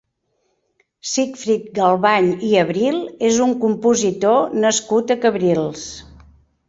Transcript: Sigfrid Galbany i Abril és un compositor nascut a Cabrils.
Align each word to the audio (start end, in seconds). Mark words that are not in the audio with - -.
Sigfrid 1.09 1.67
Galbany 1.75 2.29
i 2.49 2.51
Abril 2.63 2.97
és 3.29 3.39
un 3.47 3.55
compositor 3.67 4.59
nascut 4.65 5.15
a 5.17 5.23
Cabrils. 5.27 5.85